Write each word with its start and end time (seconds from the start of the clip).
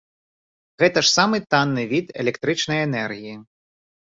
Гэта 0.83 1.03
ж 1.05 1.11
самы 1.17 1.37
танны 1.55 1.83
від 1.93 2.05
электрычнай 2.25 2.79
энергіі. 2.89 3.35